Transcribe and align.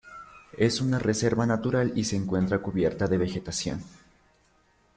Es 0.57 0.81
una 0.81 0.97
reserva 0.97 1.45
natural 1.45 1.91
y 1.95 2.05
se 2.05 2.15
encuentra 2.15 2.59
cubierta 2.59 3.05
de 3.05 3.19
vegetación. 3.19 3.83